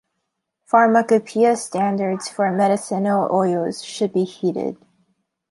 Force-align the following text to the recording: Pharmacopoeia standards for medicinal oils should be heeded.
Pharmacopoeia 0.65 1.55
standards 1.55 2.27
for 2.27 2.49
medicinal 2.51 3.29
oils 3.31 3.83
should 3.83 4.11
be 4.11 4.23
heeded. 4.23 4.77